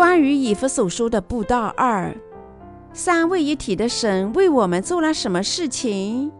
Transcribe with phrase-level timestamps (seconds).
[0.00, 2.16] 关于以弗所书的布道二，
[2.94, 6.32] 三位一体的神为我们做了什么事情？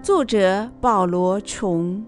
[0.00, 2.06] 作者保罗·琼。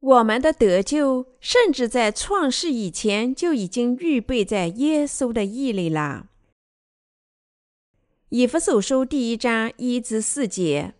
[0.00, 6.26] 我们的得救，甚至在创世以前就已经预备在耶稣的意里了。
[8.28, 10.92] 以弗所书第一章一至四节，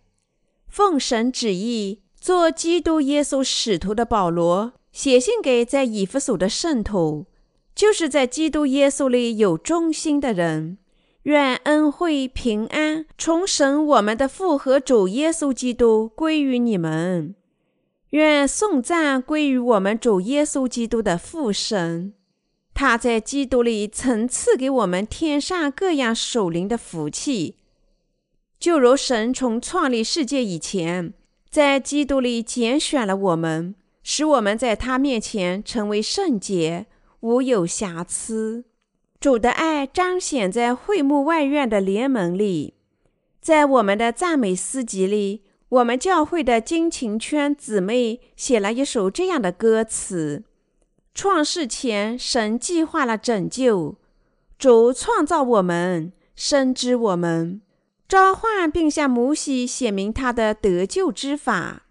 [0.67, 7.25] 奉神旨意做基督耶稣使徒的保罗，写信给在以弗所的圣徒，
[7.73, 10.77] 就是在基督耶稣里有忠心的人，
[11.23, 17.35] 愿恩惠平安从神我们的父和主耶稣基督归于你们。
[18.11, 22.13] 愿颂赞归于我们主耶稣基督的父神，
[22.73, 27.57] 他在基督里曾赐给我们天上各样属灵的福气，
[28.59, 31.13] 就如神从创立世界以前，
[31.49, 36.87] 在基督里拣选了我们，使我们在他面前成为圣洁，
[37.19, 38.65] 无有瑕疵。
[39.19, 42.75] 主的爱彰显在会幕外院的联盟里，
[43.41, 45.43] 在我们的赞美诗集里。
[45.69, 50.45] 我们教会的金琴圈姊妹写了一首这样的歌词：
[51.13, 53.95] 创世前，神计划了拯救；
[54.57, 57.61] 主创造我们，深知我们，
[58.07, 61.83] 召唤并向摩西写明他的得救之法。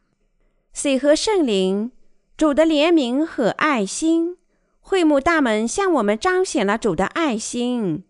[0.73, 1.93] 水和圣灵，
[2.37, 4.37] 主的怜悯和爱心，
[4.81, 8.05] 会幕大门向我们彰显了主的爱心。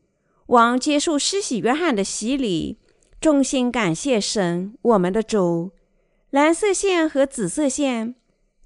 [0.47, 2.79] 王接受施洗约翰的洗礼。
[3.19, 5.73] 衷心感谢神，我们的主。
[6.31, 8.15] 蓝色线和紫色线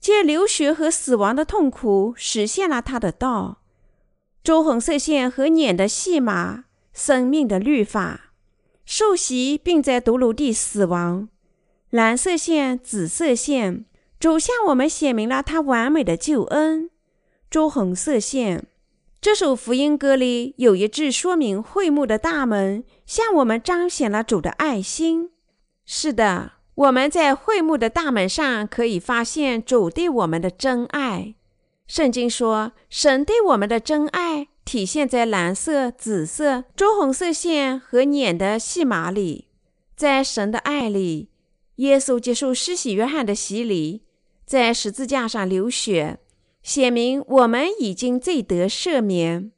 [0.00, 3.62] 借流血和死亡的痛苦实现了他的道。
[4.42, 8.29] 朱红色线和撵的戏码，生命的律法，
[8.90, 11.28] 受洗并在独鲁地死亡。
[11.90, 13.84] 蓝色线、紫色线，
[14.18, 16.90] 主向我们显明了他完美的救恩。
[17.48, 18.66] 朱红色线。
[19.20, 25.30] 这首福音歌里有一句说明会幕的大门向我们彰显了主的爱心。
[25.86, 31.36] 是的，我们在会幕的大门上可以发现主对我们的真爱。
[31.86, 39.48] 圣经说，神对我们的真爱体现在蓝色、紫色、朱红色线和捻的细麻里。
[39.96, 41.28] 在神的爱里，
[41.78, 44.04] 耶稣接受施洗约翰的洗礼，
[44.46, 46.20] 在十字架上流血。
[46.62, 49.50] 写明我们已经罪得赦免。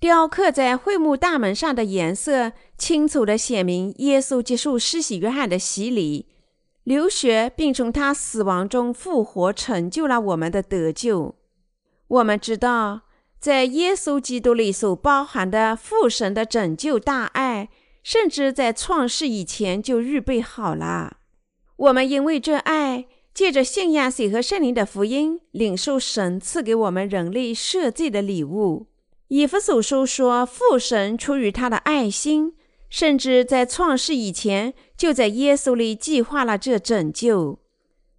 [0.00, 6.28] 雕刻在会幕大门上的颜色，清楚地写明耶稣接受施洗约翰的洗礼、
[6.84, 11.34] 流血，并从他死亡中复活，成就了我们的得救。
[12.08, 13.02] 我们知道，
[13.44, 17.68] 在耶稣基督里所包含的父神的拯救大爱，
[18.02, 21.18] 甚至在创世以前就预备好了。
[21.76, 23.04] 我们因为这爱。
[23.34, 28.86] 借着信仰水和圣灵的福音，领受神赐给我们人类赦罪的礼物。
[29.28, 32.54] 以弗所书说，父神出于他的爱心，
[32.88, 37.58] 甚至在创世以前，就在耶稣里计划了这拯救。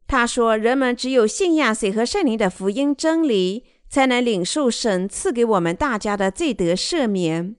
[0.05, 3.63] 他说，人们只有信仰水和圣灵的福音真理，
[3.95, 7.55] 才能领受神赐给我们大家的罪得赦免，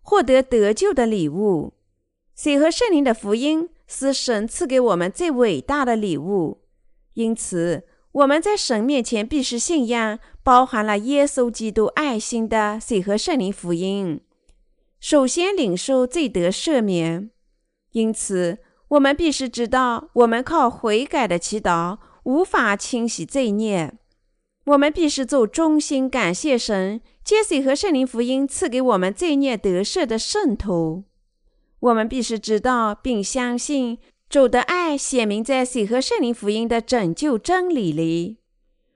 [0.00, 1.72] 获得得救的礼物。
[2.36, 6.60] 水和圣灵的福音是神赐给我们最伟大的礼物。
[7.14, 7.82] 因此，
[8.12, 14.20] 我们在神面前必须信仰包含了耶稣基督爱心的水和圣灵福音。
[15.00, 17.28] 首先领受罪得赦免。
[17.90, 23.94] 因此，我们必须知道，我们靠悔改的祈祷无法清洗罪孽。
[24.64, 31.04] 我们必须做衷心感谢神，借水和圣灵福音赐给我们罪孽得赦的圣徒。
[31.80, 33.98] 我们必须知道并相信。
[34.28, 38.38] 主的爱显明在水和圣灵福音的拯救真理里。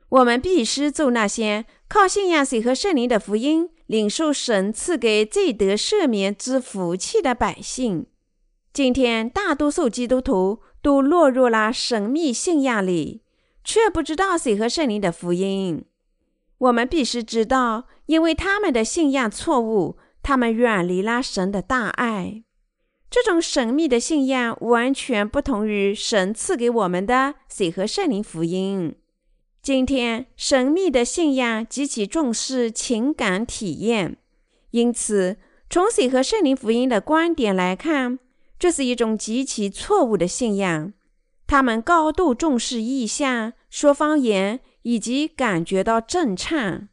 [0.09, 8.07] 我们必须做那些靠信仰水和圣灵的福音，领受神赐给罪得赦免之福气的百姓。
[8.72, 13.21] 今天，大多数基督徒都落入了神秘信仰里，
[13.66, 15.84] 却不知道水和圣灵的福音。
[16.59, 22.45] 我们必须知道，因为他们的信仰错误，他们远离了神的大爱。
[23.10, 28.95] 这种神秘的信仰完全不同于神赐给我们的水和圣灵福音。
[29.60, 34.16] 今天，神秘的信仰极其重视情感体验，
[34.71, 38.21] 因此，从水和圣灵福音的观点来看，
[38.59, 40.92] 这是一种极其错误的信仰。
[41.47, 46.89] 他们高度重视意象、说方言以及感觉到震颤，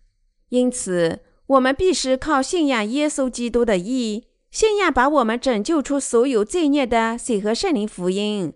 [0.50, 4.26] 因此，我们必须靠信仰耶稣基督的义。
[4.52, 8.54] 信仰把我们拯救出所有罪孽的水和圣灵福音，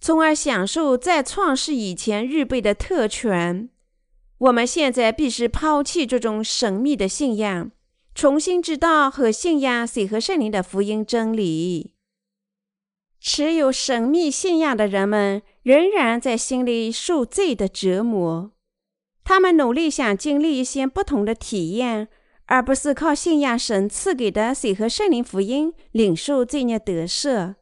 [0.00, 3.68] 从而享受在创世以前预备的特权。
[4.38, 7.70] 我们现在必须抛弃这种神秘的信仰，
[8.14, 11.93] 重新知道和信仰水和圣灵的福音真理。
[13.26, 18.50] 持有神秘信仰的人们仍然在心里受罪的折磨，
[19.24, 22.08] 他们努力想经历一些不同的体验，
[22.44, 27.54] 而不是靠信仰神赐给的水和圣灵福音领受罪孽得赦。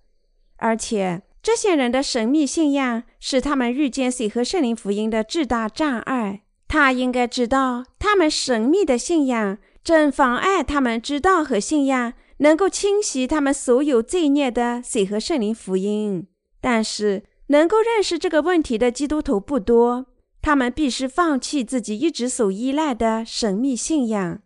[0.56, 6.42] 而且，这些人的神秘信仰是他们遇见水和圣灵福音的巨大障碍。
[6.66, 12.14] 他应该知道，他们神秘的信仰正妨碍他们知道和信仰。
[12.42, 16.26] 能够清洗他们所有罪孽的水和圣灵福音，
[16.60, 20.06] 但是能够认识这个问题的基督徒不多。
[20.40, 24.40] 他们必须放弃自己一直所依赖的神秘信仰，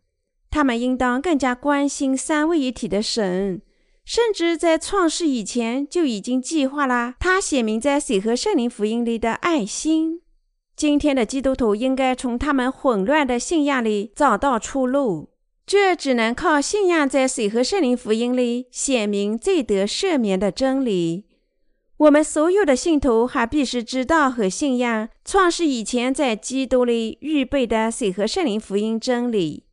[0.50, 3.62] 他们应当更加关心三位一体的神，
[4.04, 10.20] 甚至在创世以前就已经计划了他写明在水和圣灵福音里的爱心。
[10.76, 15.30] 今天的基督徒应该从他们混乱的信仰里找到出路。
[15.66, 21.24] 这只能靠信仰在水和圣灵福音里显明罪得赦免的真理。
[21.96, 29.64] 我们所有的信徒还必须知道和信仰创世以前在基督里预备的水和圣灵福音真理。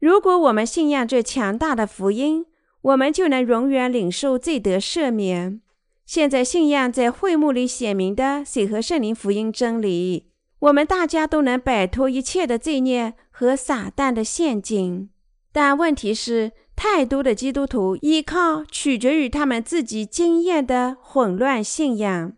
[0.00, 2.46] 如果我们信仰这强大的福音，
[2.82, 5.60] 我们就能永远领受罪得赦免。
[6.04, 10.26] 现在信仰在会幕里显明的水和圣灵福音真理，
[10.58, 15.10] 我们大家都能摆脱一切的罪孽和撒旦的陷阱。
[15.56, 22.34] 但问题是，太多的基督徒依靠取决于他们自己经验的混乱信仰。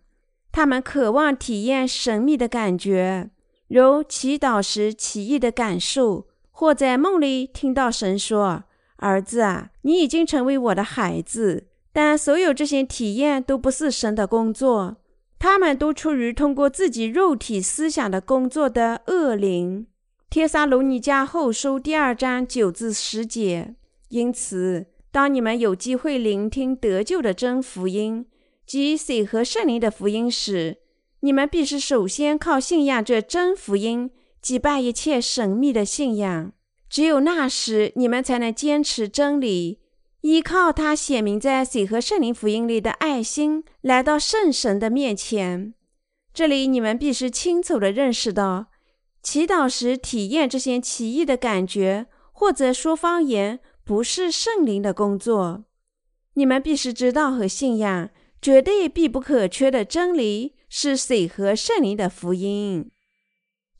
[0.52, 3.30] 他们渴望体验神秘的感觉，
[3.66, 8.62] 如祈祷时奇异的感受，或在梦里听到神说
[8.98, 14.98] ：“儿子啊，你已经成为我的孩子。”但所有这些体验都不是神的工作，
[15.40, 19.88] 他们都出于通过自己肉体思想的工作的恶灵。
[20.30, 23.74] 帖撒罗尼迦后书第二章九至十节。
[24.10, 28.26] 因此，当你们有机会聆听得救的真福音
[28.66, 30.76] 及水和圣灵的福音时，
[31.20, 34.10] 你们必须首先靠信仰这真福音
[34.42, 36.52] 击败一切神秘的信仰。
[36.90, 39.80] 只有那时，你们才能坚持真理，
[40.20, 45.72] 依靠他显明在水和圣灵福音里的爱心，来到圣神的面前。
[46.34, 48.66] 这里，你们必须清楚地认识到。
[49.22, 55.64] 祈祷时体验这些奇异的感觉，或者说方言，不是圣灵的工作。
[56.34, 58.10] 你们必须知道和信仰，
[58.40, 62.90] 绝对必不可缺的真理是水和圣灵的福音。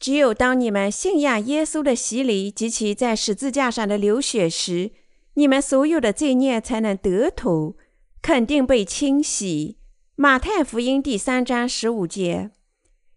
[0.00, 4.90] 只有当你们信仰耶稣的洗礼及其在十字架上的流血时，
[5.34, 7.76] 你们所有的罪孽才能得土，
[8.20, 9.78] 肯定被清洗。
[10.16, 12.50] 马太福音第三章十五节。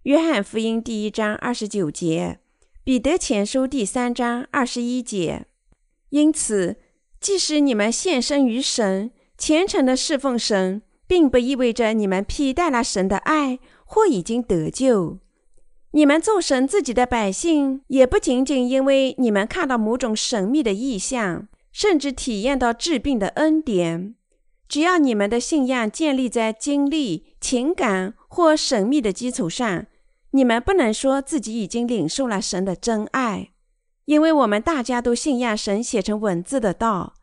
[0.03, 2.39] 约翰福音第一章二十九节，
[2.83, 5.45] 彼得前书第三章二十一节。
[6.09, 6.77] 因此，
[7.19, 15.19] 即使你们献身于神，虔诚的侍奉神，并不意味着你们披戴了神的爱或已经得救。
[15.91, 24.15] 你们做神自己的百姓，也不仅仅因为你们看到某种神秘的意象，甚至体验到治病的恩典。
[24.67, 29.85] 只要你们的信仰建立在经历、情感或神秘的基础上。
[30.31, 33.51] 你们不能说自己已经领受了神的真爱，
[34.05, 37.15] 因为我们大家都信仰神写成文字的道。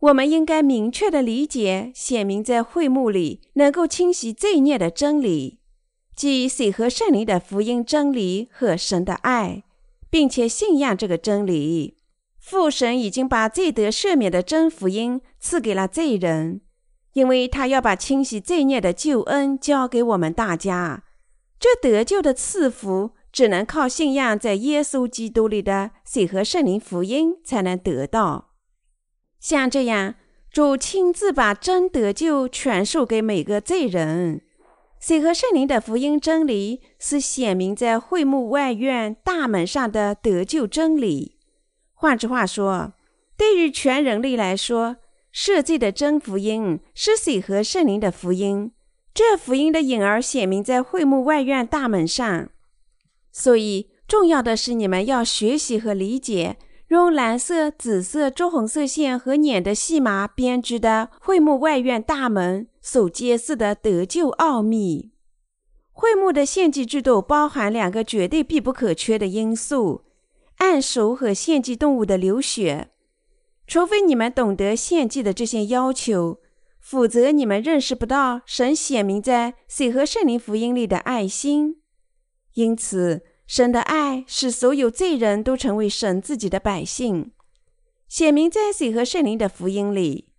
[0.00, 5.58] 我们应该明确的理解显明在会幕里能够清洗罪孽的真理，
[6.14, 9.64] 即水和圣灵的福音真理和神的爱，
[10.08, 11.96] 并且信仰这个真理。
[12.38, 16.60] 父神已经把罪得赦免的真福音赐给了罪人，
[17.12, 21.04] 因为他要把清洗罪孽的救恩交给我们大家。
[21.58, 28.52] 这得救的赐福只能靠信仰在耶稣基督里的水和圣灵福音才能得到。
[29.40, 30.14] 像这样，
[30.50, 34.42] 主亲自把真得救传授给每个罪人。
[35.00, 41.38] 水和圣灵的福音真理是显明在会幕外院大门上的得救真理。
[41.94, 42.94] 换句话说，
[43.36, 44.96] 对于全人类来说，
[45.30, 48.72] 设计的真福音是水和圣灵的福音。
[49.18, 52.50] 这福音的影儿显明在会幕外院大门上，
[53.32, 56.56] 所以重要的是你们要学习和理解
[56.86, 65.10] 用蓝色、紫色、朱红色线和捻的细麻编织的会幕外院大门所揭示的得救奥秘。
[65.90, 70.04] 会幕的献祭制度包含两个绝对必不可缺的因素：
[70.58, 72.90] 按手和献祭动物的流血。
[73.66, 76.38] 除非你们懂得献祭的这些要求。
[76.90, 81.82] 否则你们认识不到神显明在水和圣灵福音里的爱心。
[82.54, 87.32] 因此，神的爱使所有罪人都成为神自己的百姓，
[88.08, 90.30] 显明在水和圣灵的福音里，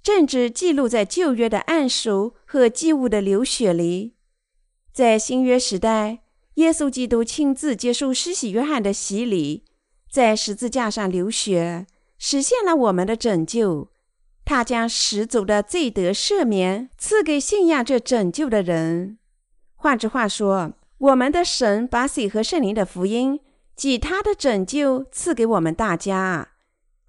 [0.00, 4.14] 正直记录在旧约的暗熟和祭物的流血里。
[4.92, 6.20] 在新约时代，
[6.54, 9.64] 耶稣基督亲自接受施洗约翰的洗礼，
[10.08, 11.88] 在十字架上流血，
[12.18, 13.90] 实现了我们的拯救。
[14.48, 19.18] 他将始祖的罪得赦免赐给信仰这拯救的人。
[19.74, 23.40] 换句话说，我们的神把水和圣灵的福音
[23.76, 26.52] 及他的拯救赐给我们大家。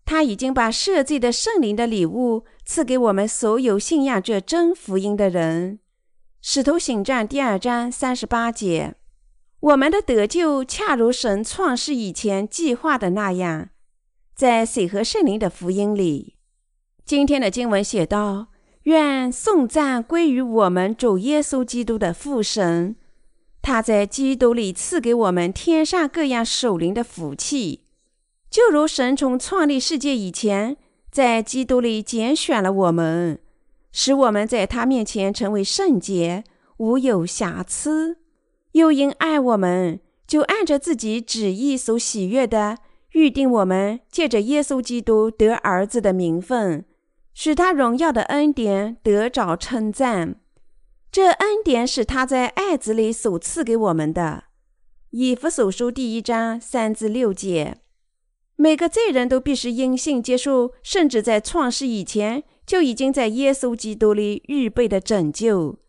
[0.03, 5.79] 他已经把赦罪的圣灵的礼物赐给我们所有信仰这真福音的人。
[6.41, 8.95] 使徒行传第二章三十八节，
[9.61, 13.69] 我们的得救恰如神创世以前计划的那样，
[14.35, 16.35] 在水和圣灵的福音里。
[17.09, 18.49] 今天的经文写道
[18.85, 22.95] ：“愿颂赞归于我们主耶稣基督的父神，
[23.63, 27.85] 他在基督里赐给我们天上各样属灵的福气，
[28.51, 30.77] 就如神从创立世界以前，
[31.09, 33.39] 在基督里拣选了我们，
[33.91, 36.43] 使我们在他面前成为圣洁，
[36.77, 38.17] 无有瑕疵；
[38.73, 42.77] 又因爱我们，就按着自己旨意所喜悦的
[43.13, 46.85] 预定我们，借着耶稣基督得儿子的名分。”
[47.41, 50.41] 使他荣耀的恩典得着称赞，
[51.09, 54.43] 这恩典是他在爱子里所赐给我们的。
[55.11, 57.77] 以弗所书第一章三至六节，
[58.57, 65.79] 每个罪人都必须因信接受，甚至在创世以前就已经在耶稣基督里预备的拯救，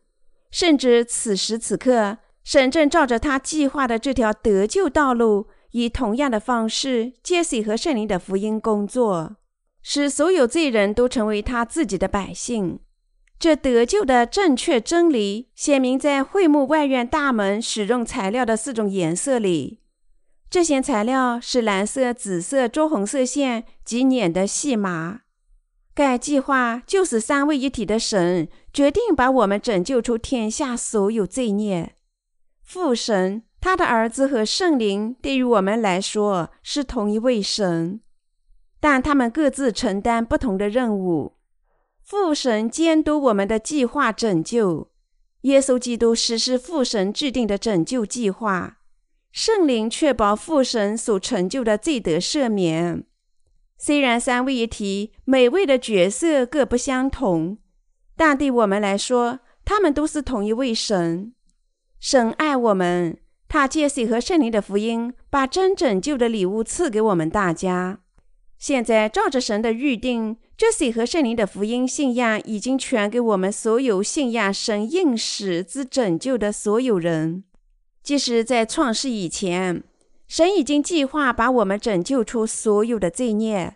[0.52, 9.38] 甚至此时此刻，神正照着他计划的这条得救道路，以同样的方式接水和圣灵的福音工作。
[9.82, 12.80] 使所有罪人都成为他自己的百姓，
[13.38, 19.80] 这得救的正确真理显明在会幕外院大门使用材料的四种颜色里。
[20.50, 25.20] 这些材料是蓝色、紫色、朱红色线及捻的细麻。
[25.94, 31.94] 该计划就是三位一体的神决定把我们拯救出天下所有罪孽。
[32.62, 38.00] 父神、他的儿子和圣灵对于我们来说是同一位神。
[38.80, 41.34] 但他们各自承担不同的任务。
[42.02, 44.90] 父神监督我们的计划拯救，
[45.42, 48.78] 耶稣基督实施父神制定的拯救计划，
[49.30, 53.04] 圣灵确保父神所成就的罪得赦免。
[53.78, 57.58] 虽然三位一体每位的角色各不相同，
[58.16, 61.32] 但对我们来说，他们都是同一位神。
[62.00, 63.18] 神爱我们，
[63.49, 68.00] 他借水和圣灵的福音，把真拯救的礼物赐给我们大家。
[68.61, 77.43] 现在照着神的预定，这水和圣灵的福音信仰已经传给我们所有信仰神应使之拯救的所有人。
[78.02, 79.83] 即使在创世以前，
[80.29, 83.73] 神已经计划把我们拯救出所有的罪孽，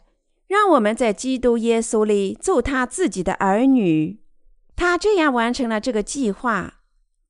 [0.49, 4.19] 让我们在基督耶稣里做他自己的儿女。
[4.77, 6.83] 他这样完成了这个计划。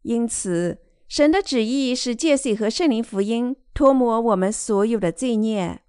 [0.02, 5.82] 因此，神的旨意是借水和圣灵福音脱抹我们所有的罪孽。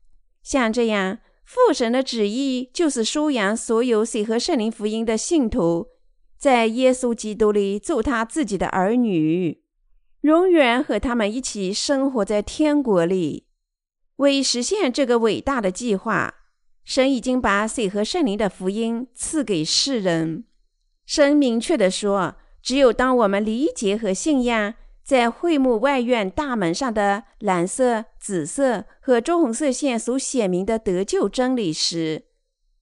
[0.43, 1.17] 像这样。
[1.45, 5.87] 父神的旨意就是收养所有水和圣灵福音的信徒，
[6.37, 9.61] 在耶稣基督里做他自己的儿女，
[10.21, 13.45] 永远和他们一起生活在天国里。
[14.17, 16.33] 为实现这个伟大的计划，
[16.83, 20.45] 神已经把水和圣灵的福音赐给世人。
[21.05, 24.73] 神明确地说：“只有当我们理解和信仰。”
[25.05, 32.23] 在会幕外院大门上的蓝色、紫色和朱红色线所写明的得救真理时，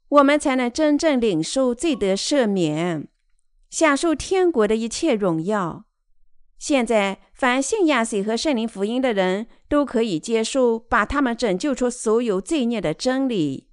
[0.07, 3.09] 我们才能真正领受罪得赦免，
[3.69, 5.83] 享受天国的一切荣耀。
[6.57, 13.67] 现在，凡信仰水和圣灵福音的人都可以接受把他们拯救出所有罪孽的真理。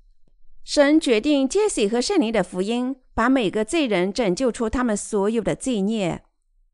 [0.65, 6.25] 神决定借水和圣灵的福音，把每个罪人拯救出他们所有的罪孽。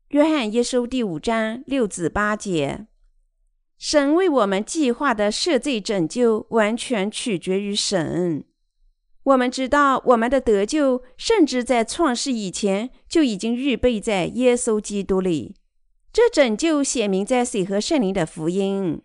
[0.09, 2.87] 约翰一书第五章六至八节，
[3.77, 8.45] 神为我们计划的赦罪拯救完全取决于神。
[9.23, 15.55] 我们知道，我们的得救甚至在创世以前就已经预备在耶稣基督里。
[16.13, 19.01] 这拯救显明在水和圣灵的福音。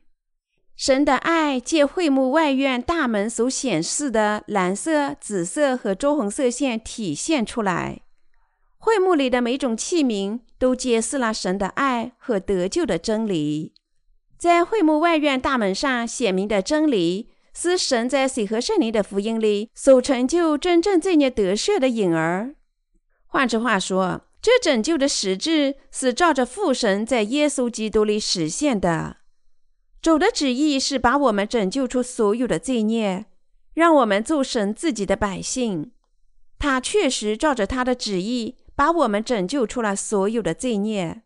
[0.76, 8.02] 神的爱借会幕外院大门所显示的蓝色、紫色和朱红色线体现出来。
[8.84, 13.74] 会幕里的每种器皿都揭示了神的爱和得救的真理。
[14.36, 22.56] 在会幕外院大门上写明的真理，是神在水和圣灵的福音里所成就真正罪孽得赦的影儿。
[23.26, 29.18] 换句话说，这拯救的实质是照着父神在耶稣基督里实现的。
[30.00, 33.26] 主的旨意是把我们拯救出所有的罪孽，
[33.74, 35.92] 让我们做神自己的百姓。
[36.58, 41.22] 他确实照着他的旨意把我们拯救出了所有的罪孽。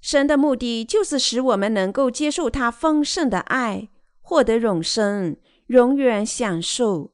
[0.00, 3.90] 神的目的就是使我们能够接受他丰盛的爱，
[4.22, 7.12] 获得永生，永远享受。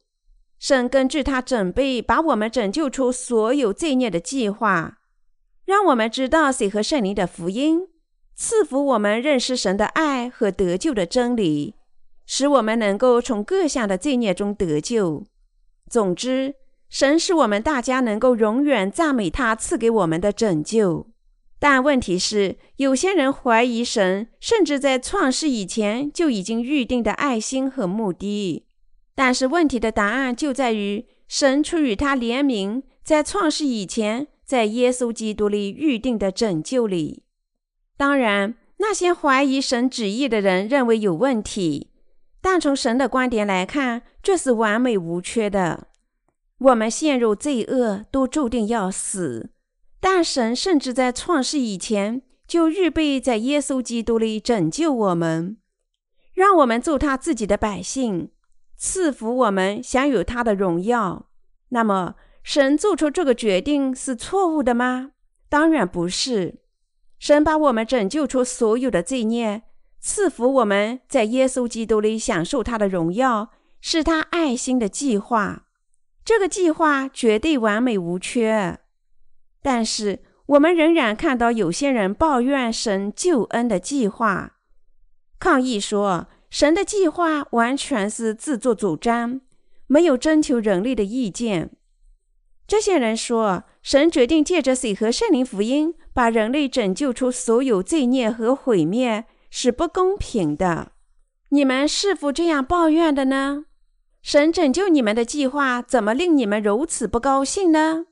[0.57, 4.99] 神根据他准备把我们拯救出所有罪孽的计划，
[5.65, 7.89] 让我们知道谁和圣灵的福音。
[8.33, 11.75] 赐福我们认识神的爱和得救的真理，
[12.25, 15.25] 使我们能够从各项的罪孽中得救。
[15.89, 16.55] 总之，
[16.91, 21.07] 神使我们大家能够永远赞美他赐给我们的拯救。
[21.57, 28.65] 但问题是，有些人怀疑神，甚至在创世以前就已经预定的爱心和目的。
[29.15, 37.23] 但是问题的答案就在于，神出于他怜悯，在创世以前，在耶稣基督里预定的拯救里。
[37.95, 41.91] 当然，那些怀疑神旨意的人认为有问题，
[42.41, 45.87] 但从神的观点来看，这是完美无缺的。
[46.61, 49.49] 我们陷入罪恶，都注定要死，
[49.99, 55.57] 但神甚至在创世以前就预备在耶稣基督里拯救我们，
[56.35, 58.29] 让我们做他自己的百姓，
[58.77, 61.29] 赐福我们享有他的荣耀。
[61.69, 62.13] 那么，
[62.43, 65.13] 神做出这个决定是错误的吗？
[65.49, 66.59] 当然不是。
[67.17, 69.63] 神把我们拯救出所有的罪孽，
[69.99, 73.49] 赐福我们在耶稣基督里享受他的荣耀，
[73.79, 75.65] 是他爱心的计划。
[76.23, 78.79] 这个计划绝对完美无缺。
[79.61, 84.57] 但是我们仍然看到有些人抱怨神救恩的计划，
[85.39, 89.41] 抗议说神的计划完全是自作主张，
[89.87, 91.71] 没有征求人类的意见。
[92.67, 93.63] 这些人说。
[93.83, 100.91] 神决定借着水和圣灵福音，把人类拯救出所有罪孽和毁灭，是不公平的。
[101.49, 103.65] 你们是否这样抱怨的呢？
[104.21, 108.05] 神拯救你们的计划怎么令你们如此不高兴呢？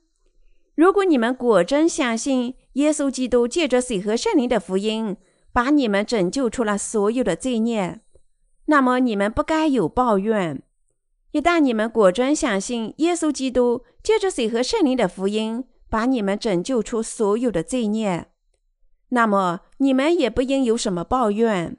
[0.74, 5.16] 如果你们果真相信耶稣基督借着水和圣灵的福音，
[5.52, 8.00] 把你们拯救出了所有的罪孽，
[8.66, 10.62] 那么你们不该有抱怨。
[11.32, 18.26] 一旦你们果真相信耶稣基督借着水和圣灵的福音把你们拯救出所有的罪孽，
[19.10, 21.76] 那么你们也不应有什么抱怨。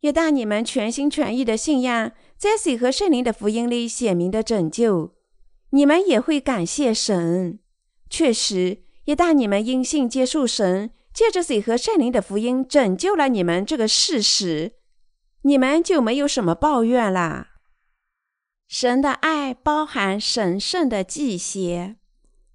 [0.00, 2.10] 一旦你们全心全意的信仰
[2.42, 5.14] 在水和圣灵的福音里显明的拯救，
[5.70, 7.60] 你们也会感谢神。
[8.10, 14.72] 确实，一旦你们因信接受神借着水和圣灵的福音拯救了你们这个事实，
[15.42, 17.50] 你们就没有什么抱怨啦。
[18.66, 21.94] 神的爱包含神圣的祭邪，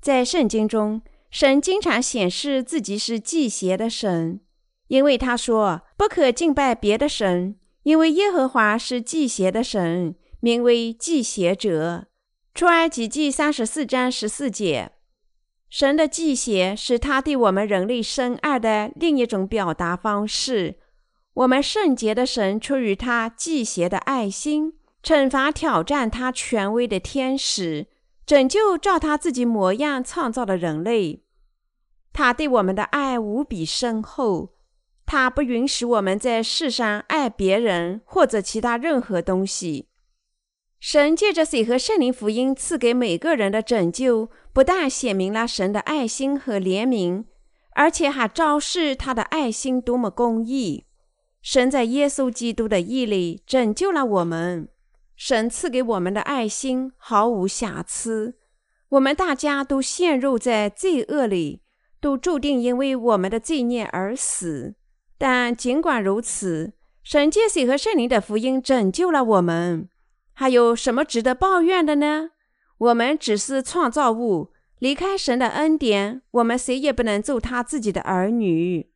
[0.01, 4.41] 在圣经中，神经常显示自己是祭邪的神，
[4.89, 12.07] 因为他说不可敬拜别的神，因为耶和华是祭邪的神，名为祭邪者。
[12.53, 14.91] 出埃及记三十四章十四节，
[15.69, 20.79] 神的祭邪是他对我们人类深爱的另一种表达方式。
[21.33, 24.73] 我们圣洁的神出于他祭邪的爱心。
[25.01, 27.87] 惩罚挑战他权威的天使，
[28.25, 31.23] 拯救照他自己模样创造的人类。
[32.11, 34.56] 他对我们的爱无比深厚，
[35.07, 39.87] 他不允许我们在世上爱别人或者其他任何东西。
[40.79, 47.23] 神借着水和圣灵福音赐给每个人的拯救，不但显明了神的爱心和怜悯，
[47.71, 50.85] 而且还昭示他的爱心多么公义。
[51.41, 54.67] 神在耶稣基督的义里拯救了我们。
[55.15, 58.35] 神赐给我们的爱心毫无瑕疵。
[58.89, 61.61] 我们大家都陷入在罪恶里，
[62.01, 64.75] 都注定因为我们的罪孽而死。
[65.17, 69.89] 但尽管如此，神借水和圣灵的福音拯救了我们。
[70.33, 72.29] 还有什么值得抱怨的呢？
[72.77, 78.91] 我们只是创造物，离开神的恩典，我们谁也不能做他自己的儿女。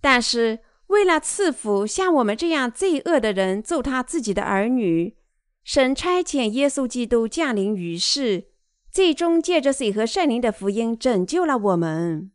[0.00, 0.58] 但是
[0.88, 5.16] 为了赐福像我们这样罪恶的人做他自己的儿女。
[5.64, 8.48] 神差遣耶稣基督降临于世，
[8.90, 12.32] 最终借着水和圣灵的福音拯救了我们。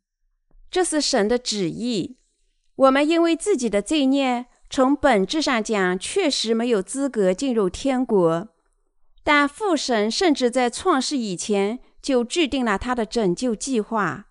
[0.71, 2.17] 这是神的旨意。
[2.77, 8.47] 我们因为自己的罪孽，从本质上讲，确实没有资格进入天国。
[9.23, 14.27] 但父神甚至在创世以前就制定了他的拯救计划，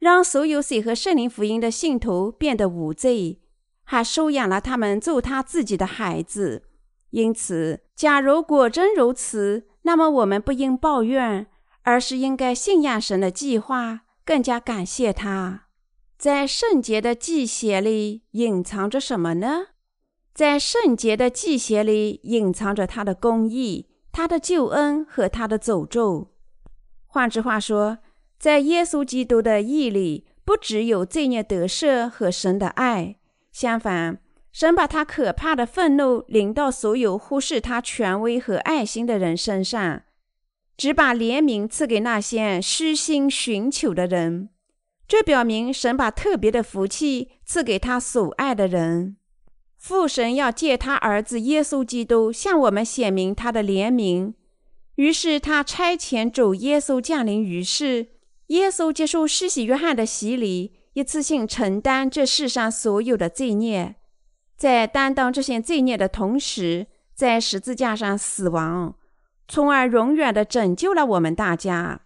[0.00, 3.40] 让所有水和圣灵福音的信徒变得无罪，
[3.84, 6.64] 还收养了他们做他自己的孩子。
[7.10, 11.46] 因此，假如果真如此，那么我们不应抱怨，
[11.82, 15.65] 而是应该信仰神的计划，更加感谢他。
[16.18, 19.66] 在圣洁的祭血里隐藏着什么呢？
[20.32, 26.32] 在圣洁的祭血里隐藏着他的公义、他的救恩和他的诅咒。
[27.06, 27.98] 换句话说，
[28.38, 33.16] 在耶稣基督的义里，不只有罪孽得赦和神的爱，
[33.52, 34.18] 相反，
[34.52, 40.02] 神把他可怕的愤怒临到所有忽视他权威和爱心的人身上，
[40.78, 44.48] 只把怜悯赐给那些虚心寻求的人。
[45.08, 49.16] 这表明神把特别的福气赐给他所爱的人。
[49.76, 54.34] 父神要借他儿子耶稣基督向我们显明他的怜悯，
[54.96, 58.08] 于是他差遣主耶稣降临于世。
[58.48, 63.96] 耶稣接受施洗约翰的洗礼，一次性承担这世上所有的罪孽，
[64.56, 68.96] 在担当这些罪孽的同时，在十字架上死亡，
[69.46, 72.00] 从而永远的拯救了我们大家。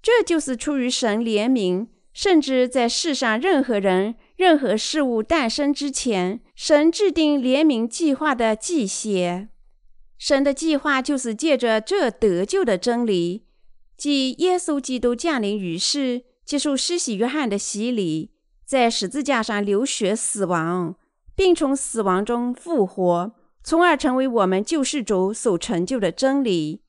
[0.00, 1.88] 这就是出于神怜悯。
[2.18, 9.50] 甚至在世上任何人、任何事物诞生之前，神制定怜悯计划的记写。
[10.18, 13.44] 神的计划就是借着这得救的真理，
[13.96, 18.32] 即耶稣基督降临于世，接受施洗约翰的洗礼，
[18.64, 20.96] 在十字架上流血死亡，
[21.36, 26.82] 并从死亡中复活，从而成为我们救世主所成就的真理，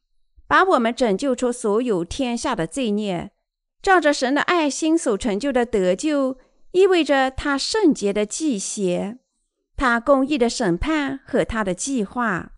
[0.48, 3.30] 把我们拯救出所有天下的罪孽。
[3.82, 6.38] 照着神的爱心所成就的得救，
[6.72, 9.20] 意味着他圣洁的祭血，
[9.78, 12.52] 他公义的审判和他的计划。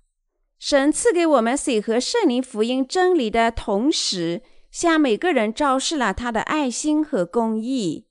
[0.57, 8.07] 神赐给我们水和圣灵福音真理的同时，向每个人昭示了他的爱心和公义，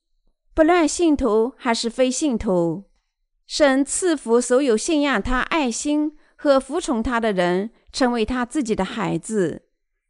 [0.54, 2.84] 不论信徒还是非信徒。
[3.46, 9.62] 神赐福所有信仰他爱心和服从他的人，成为他自己的孩子。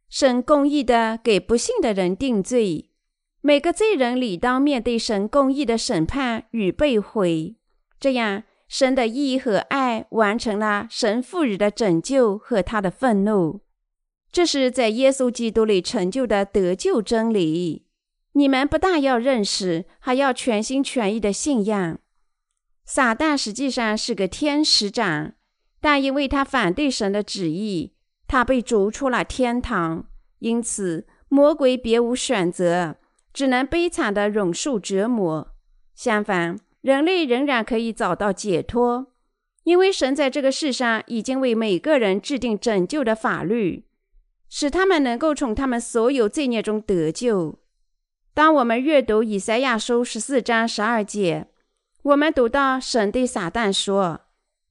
[0.07, 2.90] 神公义的给不信的人定罪。
[3.43, 7.55] 每个罪人理当面对神公义的审判与被毁，
[7.99, 13.61] 这样神的义和爱完成了神赋予的拯救和他的愤怒。
[14.31, 17.87] 这是在耶稣基督里成就的得救真理。
[18.33, 21.99] 你们不但要认识，还要全心全意的信仰。
[22.85, 25.33] 撒旦实际上是个天使长，
[25.81, 27.93] 但因为他反对神的旨意，
[28.27, 30.05] 他被逐出了天堂。
[30.39, 32.97] 因此，魔鬼别无选择。
[33.33, 35.53] 只能悲惨地忍受折磨。
[35.95, 39.07] 相反，人类仍然可以找到解脱，
[39.63, 43.85] 因为神在这个世上已经为每个人制定拯救的法律，
[44.49, 47.59] 使他们能够从他们所有罪孽中得救。
[48.33, 51.47] 当我们阅读以赛亚书十四章十二节，
[52.01, 54.21] 我们读到神对撒旦说：“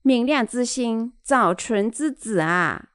[0.03, 2.89] 明亮之星，早晨之子啊，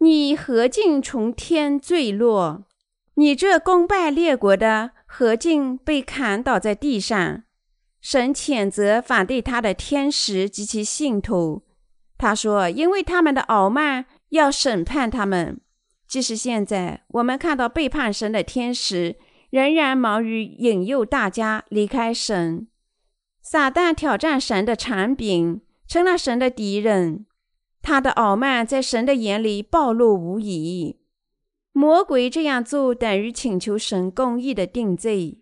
[0.00, 2.66] 你何竟从天坠落？
[3.14, 7.42] 你这攻败列国的！”何进被砍倒在地上？
[8.00, 11.64] 神谴责反对他的天使及其信徒。
[12.16, 15.60] 他说：“因为他们的傲慢，要审判他们。
[16.06, 19.16] 即使现在我们看到背叛神的天使，
[19.50, 22.68] 仍然忙于引诱大家离开神。
[23.40, 27.26] 撒旦挑战神的产品，成了神的敌人。
[27.80, 31.00] 他的傲慢在神的眼里暴露无遗。”
[31.78, 35.38] 魔鬼这样做等于请求神公义的定罪。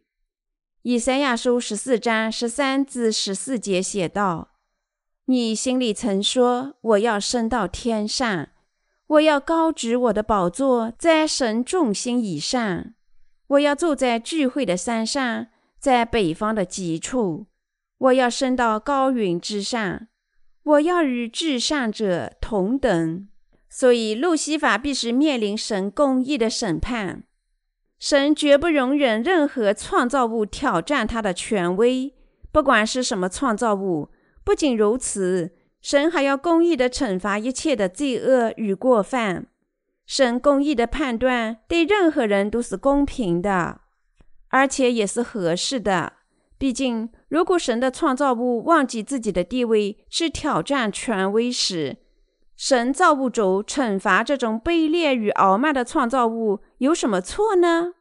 [0.82, 4.50] 以赛亚书十四章十三至十四节写道
[5.24, 8.50] ：“你心里曾说，我要升到天上，
[9.06, 12.92] 我要高举我的宝座在神众星以上，
[13.46, 15.46] 我要坐在聚会的山上，
[15.78, 17.46] 在北方的极处，
[17.96, 20.08] 我要升到高云之上，
[20.64, 23.26] 我要与至上者同等。”
[23.78, 27.24] 所以，路西法必须面临神公义的审判。
[27.98, 32.14] 神绝不容忍任何创造物挑战他的权威，
[32.50, 34.08] 不管是什么创造物。
[34.42, 39.48] 不仅如此，神还要公义的惩罚一切的罪恶与过犯。
[40.06, 43.82] 神公义的判断对任何人都是公平的，
[44.48, 46.14] 而且也是合适的。
[46.56, 51.98] 毕竟，如果神的创造物忘记自己的地位，去挑战权威时，
[52.56, 57.92] 神造物主惩罚这种卑劣与傲慢的创造物有什么错呢？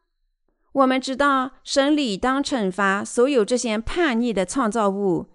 [0.72, 5.26] 我们知道神理当惩罚所有这些叛逆的创造物，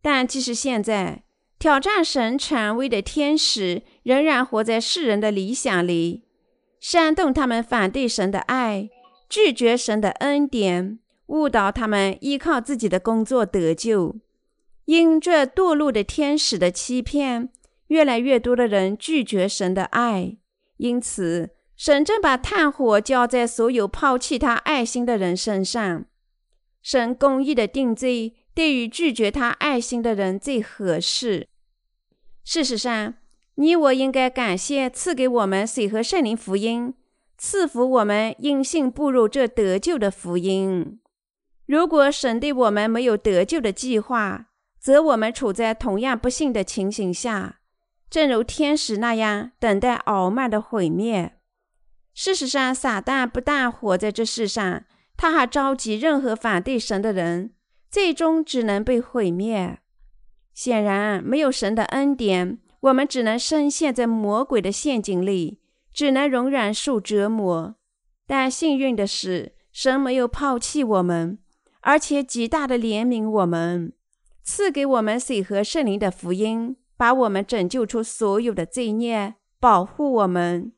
[0.00, 1.22] 但即使现在
[1.58, 6.24] 挑战神权威的天使仍然活在世人的理想里，
[6.80, 8.88] 煽动他们反对神的爱，
[9.28, 14.16] 拒绝神的恩典，误导他们依靠自己的工作得救。
[14.86, 17.50] 因这堕落的天使的欺骗。
[17.92, 20.38] 越来越多的人拒绝神的爱，
[20.78, 26.06] 因此神正把炭火浇在所有抛弃他爱心的人身上。
[26.80, 31.48] 神公义的定罪对于拒绝他爱心的人最合适。
[32.42, 33.14] 事实上，
[33.56, 36.94] 你我应该感谢赐给我们水和圣灵福音，
[37.36, 40.98] 赐福我们因信步入这得救的福音。
[41.66, 44.46] 如果神对我们没有得救的计划，
[44.80, 47.60] 则我们处在同样不幸的情形下，
[48.12, 51.38] 正如天使那样等待傲慢的毁灭。
[52.12, 54.84] 事实上，撒旦不但活在这世上，
[55.16, 57.54] 他还召集任何反对神的人，
[57.90, 59.78] 最终只能被毁灭。
[60.52, 67.76] 显然，没有神的恩典，我们只能深陷在魔鬼的陷阱里，只能容忍受折磨。
[68.26, 71.38] 但幸运的是，神没有抛弃我们，
[71.80, 73.94] 而且极大的怜悯我们，
[74.42, 80.70] 赐给我们水和圣灵的福音，把我们拯救出所有的罪孽，保护我们，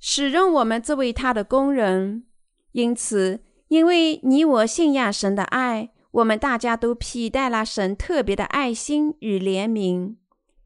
[0.00, 2.24] 使用我们作为他的工人。
[2.72, 5.90] 因此，因为你我信仰神的爱。
[6.10, 10.16] 我们大家都披戴了神特别的爱心与怜悯。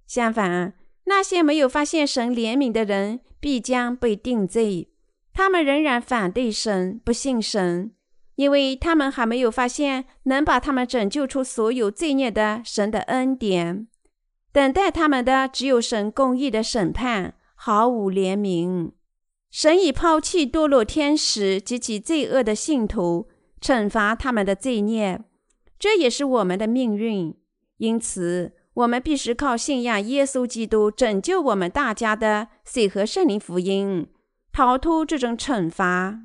[0.07, 0.73] 相反，
[1.05, 4.89] 那些没有发现神怜悯的人必将被定罪。
[5.35, 7.93] 他们仍然反对神，不信神，
[8.37, 13.89] 因为他们还没有发现能把他们拯救出所有罪孽的神的恩典。
[14.53, 18.93] 等待他们的只有神公义的审判，毫无怜悯。
[19.51, 23.29] 神已抛弃堕落天使及其罪恶的信徒，
[23.61, 25.21] 惩罚他们的罪孽。
[25.79, 27.35] 这也是我们的命运，
[27.79, 34.07] 因此我们必须靠信仰耶稣基督拯救我们大家的水和圣灵福音，
[34.53, 36.21] 逃脱这种惩罚。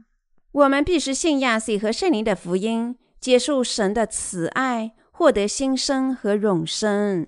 [0.51, 7.27] 我们必须信仰水和圣灵的福音，接受神的慈爱，获得新生和永生。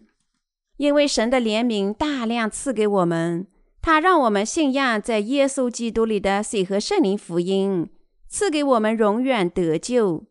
[0.79, 3.45] 因为神的怜悯大量赐给我们，
[3.81, 7.89] 他让我们信仰在耶稣基督里的水和圣灵福音，
[8.29, 10.23] 赐给我们永远得救。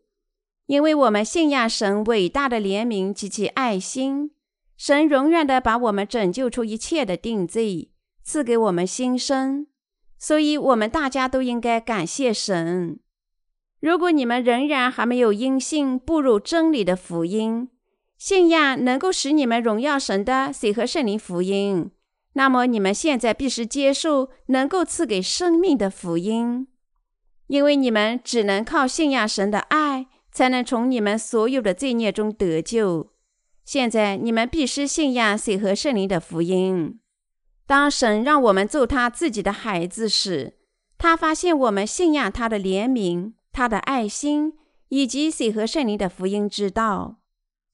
[0.65, 4.31] 因为我们信仰神伟大的怜悯及其爱心，
[4.75, 7.91] 神永远的把我们拯救出一切的定罪，
[8.23, 9.67] 赐给我们新生，
[10.17, 12.97] 所以我们大家都应该感谢神。
[13.79, 17.69] 如果你们仍然还没有因信步入真理的福音，
[18.19, 21.89] 信仰能够使你们荣耀神的水和圣灵福音，
[22.33, 26.67] 那么你们现在必须接受能够赐给生命的福音，
[27.47, 30.05] 因为你们只能靠信仰神的爱。
[30.31, 33.11] 才能从你们所有的罪孽中得救。
[33.65, 36.99] 现在你们必须信仰水和圣灵的福音。
[37.65, 40.53] 当神让我们做他自己的孩子时，
[40.97, 44.53] 他发现我们信仰他的怜悯、他的爱心
[44.89, 47.18] 以及水和圣灵的福音之道。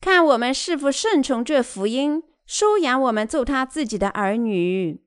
[0.05, 5.01] 看我们是否顺从这福音，收养我们做他自己的儿女。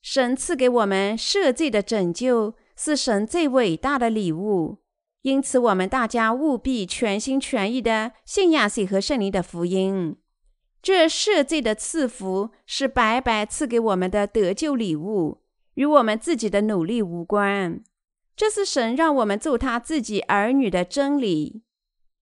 [0.00, 4.78] 神赐给我们赦罪的拯救，是神最伟大的礼物。
[5.20, 10.16] 因此，我们大家务必全心全意的信仰水和圣灵的福音。
[10.80, 15.42] 这赦罪的赐福是白白赐给我们的得救礼物，
[15.74, 17.82] 与我们自己的努力无关。
[18.34, 21.60] 这是神让我们做他自己儿女的真理。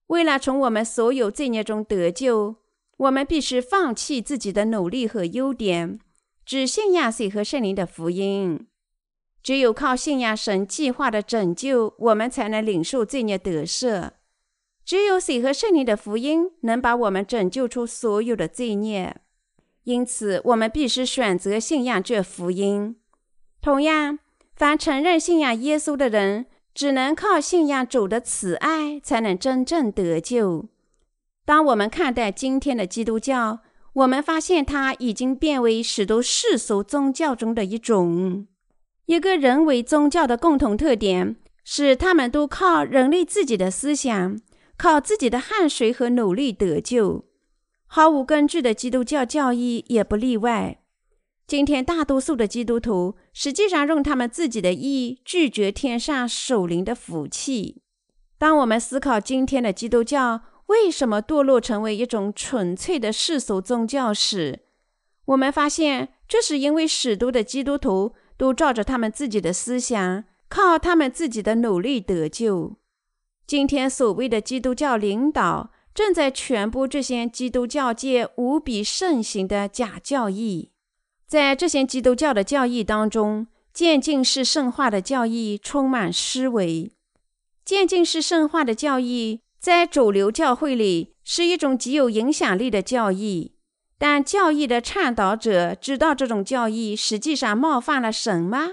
[0.09, 2.57] 为了从我们所有罪孽中得救，
[2.99, 5.99] 我们必须放弃自己的努力和优点，
[6.44, 8.66] 只信仰水和圣灵的福音。
[9.42, 14.11] 只有靠信仰神计划的拯救，我们才能领受罪孽得赦。
[14.85, 19.16] 只有水和圣灵的福音能把我们拯救出所有的罪孽。
[19.85, 22.97] 因此，我们必须选择信仰这福音。
[23.61, 24.18] 同样，
[24.55, 26.47] 凡承认信仰耶稣的人，
[26.79, 30.67] 只能靠信仰主的慈爱，才能真正得救。
[31.45, 33.59] 当我们看待今天的基督教，
[33.95, 38.47] 我们发现它已经变为许多世俗宗教中的一种。
[39.07, 44.38] 一个人为宗教的共同特点是，他们都靠人类自己的思想、
[44.77, 47.25] 靠自己的汗水和努力得救。
[47.88, 50.79] 毫无根据的基督教教义也不例外。
[51.49, 57.81] 今天，大多数的基督徒实际上用他们自己的意拒绝天上守灵的福气。
[58.37, 64.61] 当我们思考今天的基督教为什么堕落成为一种纯粹的世俗宗教时，
[65.25, 68.15] 我们发现，这是因为许多的基督徒。
[68.39, 72.77] 都照着他们自己的思想，靠他们自己的努力得救。
[73.49, 80.71] 今天所谓的基督教领导正在传播这些基督教界无比盛行的假教义。
[81.29, 86.91] 在这些基督教的教义当中，渐进式圣化的教义充满思维。
[87.67, 93.53] 渐进式圣化的教义在主流教会里是一种极有影响力的教义。
[93.99, 98.69] 但教义的倡导者知道这种教义实际上冒犯了神吗？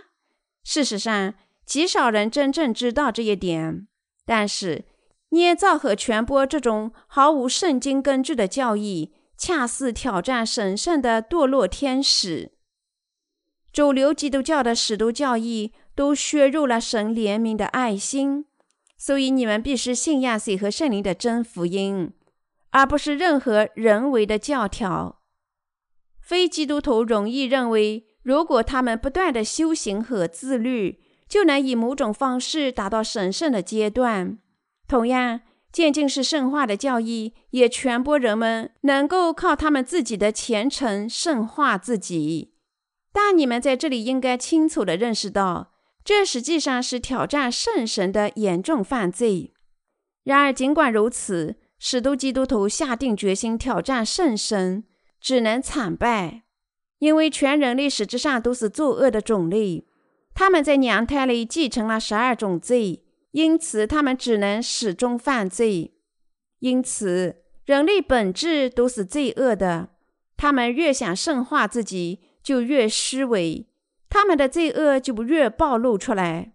[0.63, 1.33] 事实上，
[1.65, 3.85] 极少人真正知道这一点。
[4.25, 4.85] 但是，
[5.29, 12.51] 捏造和传播这种毫无圣经根据的教义，恰似挑战神圣的堕落天使。
[13.71, 18.45] 主流基督教的使徒教义都削弱了神怜悯的爱心，
[18.97, 22.13] 所以你们必须信仰水和圣灵的真福音，
[22.71, 25.21] 而不是任何人为的教条。
[26.21, 34.39] 非基督徒容易认为，如果他们不断的修行和自律，就能以某种方式达到神圣的阶段。
[34.87, 35.41] 同样，
[35.75, 42.53] 渐进式圣化的教义也传播人们能够靠他们自己的虔诚圣化自己。
[43.11, 45.73] 但你们在这里应该清楚地认识到，
[46.05, 49.51] 这实际上是挑战圣神的严重犯罪。
[50.23, 54.85] 然而，尽管如此，使徒基督徒下定决心挑战圣神，
[55.19, 56.43] 只能惨败，
[56.99, 59.85] 因为全人类实质上都是作恶的种类，
[60.33, 63.03] 他们在娘胎里继承了十二种罪，
[63.35, 65.93] 因此他们只能始终犯罪。
[66.59, 69.89] 因此，人类本质都是罪恶的。
[70.35, 72.21] 他们越想圣化自己。
[72.45, 73.65] 就越虚伪，
[74.07, 76.53] 他们的罪恶就越暴露出来。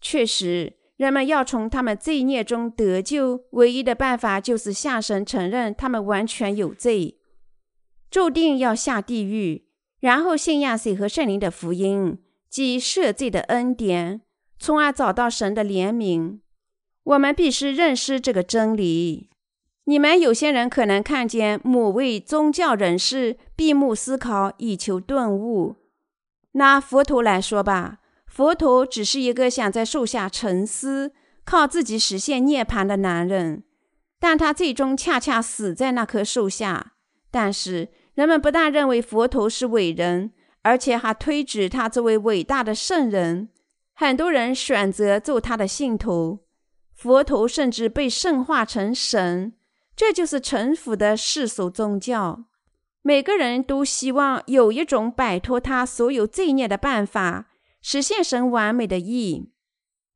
[0.00, 7.20] 确实，人们要从他们罪孽中得救，唯一的办法就是向神承认他们完全有罪，
[8.10, 9.68] 注定要下地狱，
[10.00, 12.18] 然后信仰水和圣灵的福音，
[12.50, 14.22] 即赦罪的恩典，
[14.58, 16.38] 从而找到神的怜悯。
[17.04, 19.30] 我们必须认识这个真理。
[19.84, 25.76] 你们有些人可能看见某位宗教人士闭目思考，以求顿悟。
[26.52, 31.12] 拿佛陀来说吧，佛陀只是一个想在树下沉思、
[31.44, 33.62] 靠自己实现涅槃的男人，
[34.20, 36.92] 但他最终恰恰死在那棵树下。
[37.30, 43.48] 但是人们不但认为佛陀是伟人，而且还推举他作为伟大的圣人。
[44.00, 46.44] 很多人选择做他的信徒，
[46.94, 49.54] 佛陀甚至被圣化成神。
[49.96, 52.44] 这就是臣服的世俗宗教。
[53.02, 57.48] 每个人都希望有一种摆脱他所有罪孽的办法，
[57.82, 59.50] 实现神完美的意。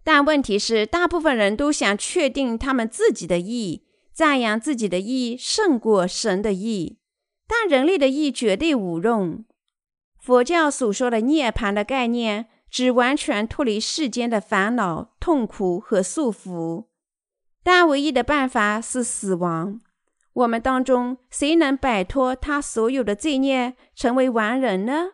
[0.05, 7.01] 但问题是，大部分人都想确定他们自己的意，赞扬自己的意胜过神的意。
[7.49, 9.45] 但人类的意绝对无用。
[10.21, 16.87] 佛教所说的涅槃的概念，只完全脱离世间的烦恼、痛苦和束缚。
[17.63, 19.81] 但唯一的办法是死亡。
[20.33, 25.11] 我们当中谁能摆脱他所有的罪孽，成为完人呢？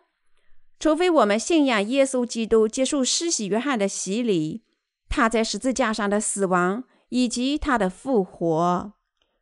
[0.79, 4.63] 除非我们信仰耶稣基督，接受施洗约翰的洗礼，
[5.09, 8.93] 他在十字架上的死亡以及他的复活，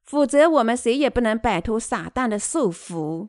[0.03, 3.29] 否则我们谁也不能摆脱撒旦的束缚。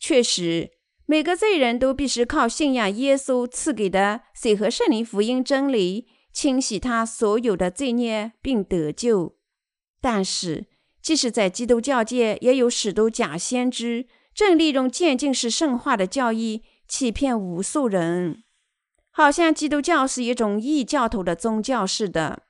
[0.00, 0.72] 确实，
[1.06, 6.08] 每个罪人都必须靠信仰耶稣赐给的水和圣灵福音真理。
[6.32, 9.36] 清洗他所有的罪孽，并得救。
[10.00, 10.66] 但是，
[11.00, 18.42] 即使在基督教界，也有许多假先知，正利用渐进式圣化的教义，欺骗无数人，
[19.12, 22.42] 好像基督教是一种异教徒的宗教似的。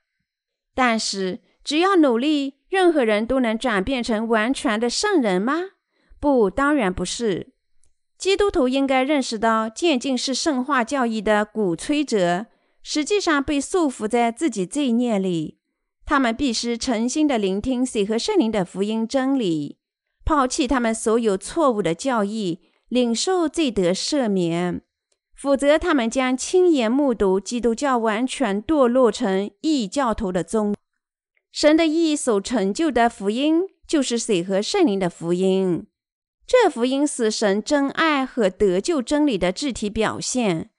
[0.73, 5.61] 但是，只要努力，任何人都能转变成完全的圣人吗？
[6.19, 7.53] 不，当然不是。
[8.17, 12.47] 基督徒应该认识到，渐进式圣化教义的鼓吹者。
[12.87, 15.57] 实际上被束缚在自己罪孽里，
[16.05, 19.79] 他们必须诚心地聆听水和圣灵的福音真理，
[20.23, 24.83] 抛弃他们所有错误的教义，领受罪得赦免。
[25.35, 30.75] 否则，他们将亲眼目睹基督教完全堕落成异教徒的宗。
[31.51, 35.87] 神的意所成就的福音，就是水和圣灵的福音。
[36.47, 40.69] 这福音是神真爱和得救真理的具体表现。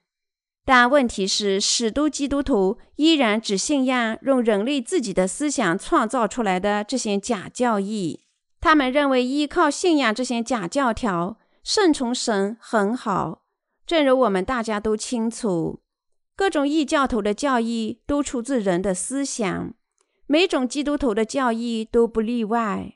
[0.65, 8.25] 但问题是，许多基督徒依然只信仰用人类自己的思想创造出来的这些假教义。
[8.61, 13.43] 他们认为依靠信仰这些假教条，顺从神很好。
[13.87, 15.81] 正如我们大家都清楚，
[16.35, 19.75] 各种异教徒的教义都出自人的思想，
[20.27, 22.95] 每种基督徒的教义都不例外。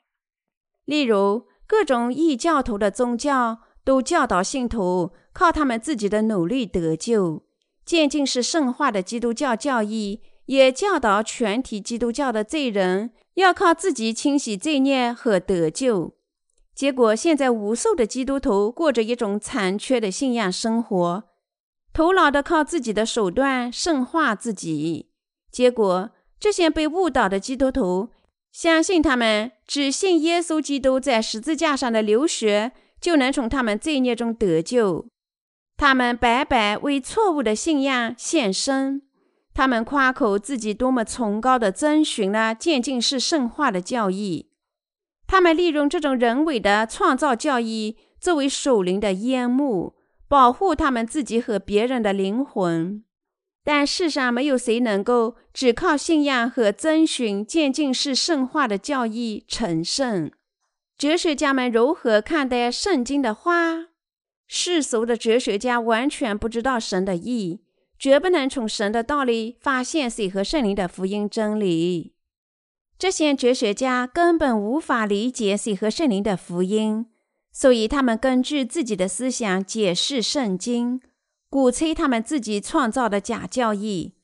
[0.85, 7.45] 例如，各种异教徒的宗教都教导信徒靠他们自己的努力得救。
[7.85, 16.17] 渐进式圣化的基督教教义也教导全体基督教的罪人要靠自己清洗罪孽和得救。
[16.75, 21.23] 结果，现在无数的基督徒过着一种残缺的信仰生活，
[21.93, 25.11] 徒劳的靠自己的手段圣化自己。
[25.53, 26.11] 结果，
[26.41, 28.09] 这些被误导的基督徒
[28.53, 35.07] 相信，他们只信耶稣基督在十字架上的流血，就能从他们罪孽中得救。
[35.77, 39.03] 他们白白为错误的信仰献身，
[39.55, 44.51] 他们夸口自己多么崇高的遵循了渐进式圣化的教义。
[45.27, 49.95] 他们利用这种人为的创造教义作为守灵的烟幕，
[50.29, 53.05] 保护他们自己和别人的灵魂。
[53.63, 60.31] 但世上没有谁能够只靠信仰和遵循渐进式圣化的教义成圣。
[60.97, 63.89] 哲学家们如何看待圣经的话？
[64.47, 67.63] 世俗的哲学家完全不知道神的意，
[67.99, 72.15] 绝不能从神的道理发现水和圣灵的福音真理。
[72.99, 77.07] 这些哲学家根本无法理解水和圣灵的福音，
[77.53, 81.01] 所以他们根据自己的思想解释圣经，
[81.51, 84.15] 鼓吹他们自己创造的假教义。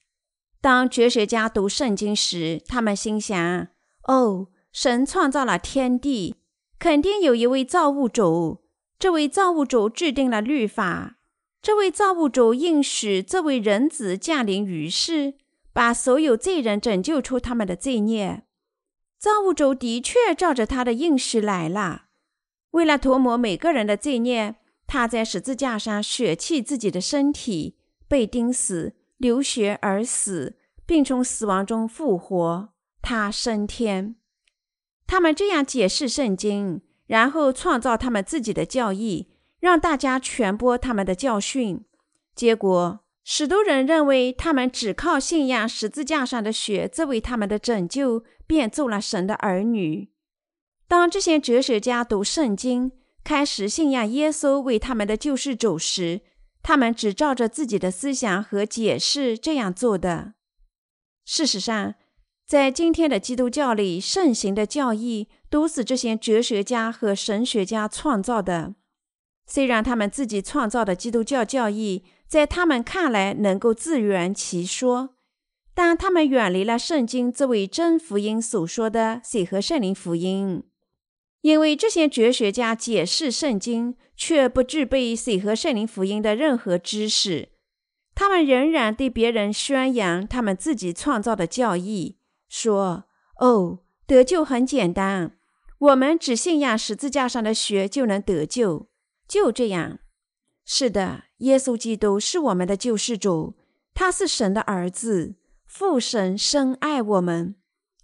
[0.61, 3.69] 当哲学家读圣经时，他们心想
[4.07, 6.37] ：“哦，神创造了天地，
[6.79, 8.63] 肯定有一位造物主。
[8.99, 11.19] 这位造物主制定了律法，
[11.61, 15.35] 这位造物主应许这位人子降临于世，
[15.73, 18.45] 把所有罪人拯救出他们的罪孽。”
[19.19, 22.05] 造物主的确照着他的应许来了。
[22.73, 24.57] 为了涂抹每个人的罪孽，
[24.87, 27.77] 他在十字架上舍弃自己的身体，
[28.09, 30.57] 被钉死，流血而死，
[30.87, 32.69] 并从死亡中复活。
[33.03, 34.17] 他升天。
[35.07, 39.29] 他们这样解释圣经，然后创造他们自己的教义，
[39.61, 41.85] 让大家传播他们的教训。
[42.35, 48.25] 结果，许多人认为他们只靠信仰十字架上的血作为他们的拯救。
[48.49, 50.13] 便做了神的儿女。
[50.87, 52.93] 当这些哲学家读圣经，
[53.27, 56.21] 开始信仰耶稣为他们的救世主时，
[56.63, 60.35] 他们只照着自己的思想和解释这样做的。
[61.25, 61.97] 事实上，
[62.47, 68.77] 在今天的基督教里盛行的教义，都是这些哲学家和神学家创造的。
[69.45, 75.17] 虽然他们自己创造的基督教教义，在他们看来能够自圆其说。
[75.75, 80.63] 但他们远离了圣经这位真福音所说的水和圣灵福音，
[81.47, 87.51] 因为这些哲学家解释圣经却不具备水和圣灵福音的任何知识。
[88.17, 92.17] 他们仍然对别人宣扬他们自己创造的教义，
[92.49, 93.05] 说
[93.39, 93.79] ：“哦，
[94.09, 95.37] 得救很简单，
[95.79, 98.89] 我们只信仰十字架上的血就能得救。”
[99.29, 100.01] 就这样，
[100.65, 103.55] 是的，耶稣基督是我们的救世主，
[103.95, 105.37] 他是神的儿子。
[105.65, 107.55] 父神深爱我们，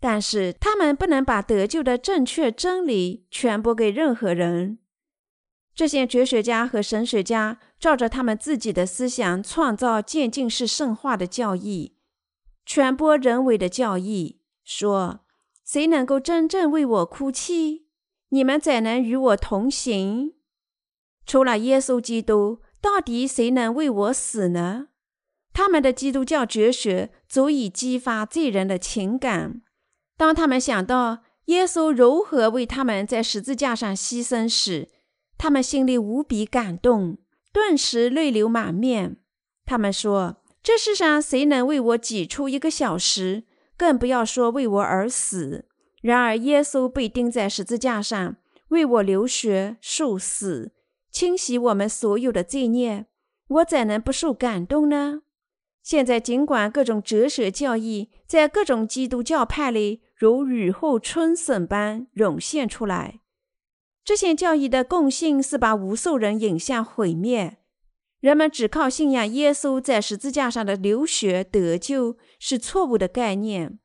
[0.02, 4.78] 但是他们不能把得救的正确真理传播给任何人。
[5.76, 11.94] 这些哲学家和神学家照着他们自己的思想创造渐进式圣化的教义，
[12.66, 15.20] 传播人为的教义，说
[15.64, 17.86] ：“谁能够真正为我哭泣？
[18.30, 20.32] 你们怎能与我同行？
[21.24, 24.88] 除了耶稣基督，到底谁能为我死呢？”
[25.54, 29.62] 他们的基督教哲学足以激发罪人的情感。
[30.22, 34.88] 当他们想到耶稣如何为他们在十字架上牺牲时，
[35.36, 37.18] 他们心里无比感动，
[37.52, 39.16] 顿时泪流满面。
[39.64, 43.42] 他们说：“这世上谁能为我挤出一个小时？
[43.76, 45.64] 更不要说为我而死。
[46.02, 48.36] 然而，耶稣被钉在十字架上，
[48.68, 50.70] 为我流血受死，
[51.10, 53.06] 清洗我们所有的罪孽，
[53.48, 55.21] 我怎能不受感动呢？”
[55.82, 63.20] 现在，尽管各种哲学教义在各种基督教派里如雨后春笋般涌现出来，
[64.04, 67.58] 这些教义的共性是把无数人引向毁灭。
[68.20, 73.80] 人们只靠信仰耶稣在十字架上的流血得救是错误的概念。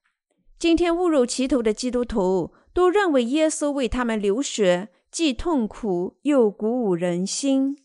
[0.59, 7.75] 今天误入歧途的基督徒都认为耶稣为他们流血既痛苦又鼓舞人心，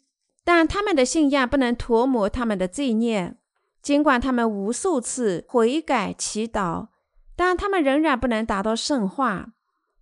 [0.45, 3.37] 但他们的信仰不能涂抹他们的罪孽。
[3.83, 6.87] 尽管他们无数次悔改祈祷，
[7.35, 9.49] 但他们仍然不能达到圣化，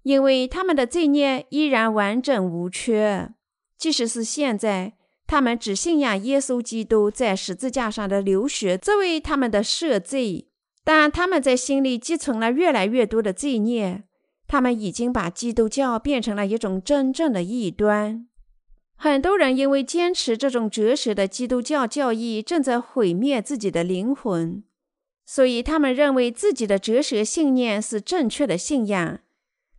[0.03, 3.33] 因为他们的罪孽依然完整无缺。
[3.79, 4.93] 即使是现在，
[5.27, 10.51] 他们只信仰耶稣基督在十字架上的流血作为他们的赦罪，
[10.85, 14.05] 但他们在心里积存了越来越多的罪孽。
[14.47, 18.27] 他们已经把基督教变成了一种真正的异端。
[19.03, 24.63] 很多人因为坚持这种哲学的基督教教义，正在毁灭自己的灵魂，
[25.25, 29.21] 所以他们认为自己的哲学信念是正确的信仰。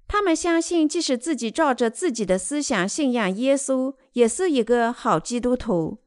[0.08, 6.00] 他们相信，即使自己照着自己的思想信仰耶稣，也是一个好基督徒。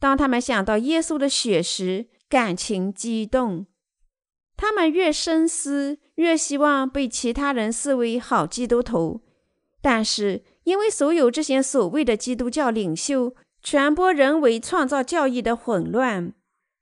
[0.00, 3.66] 当他们想到耶稣的血时，感情激动。
[4.56, 9.20] 他们越深思，越希望被其他人视为好基督徒，
[9.80, 10.42] 但是。
[10.64, 16.32] 因为所有这些所谓的基督教领袖传播人为创造教义的混乱，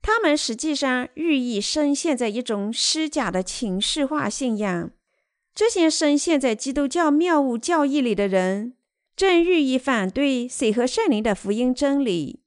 [0.02, 4.90] 他们实际上日益深陷在一种虚假的情绪化信仰。
[5.54, 8.74] 这些深陷在基督教谬误教义里的人，
[9.16, 12.40] 正日益反对水和圣灵的福音真理。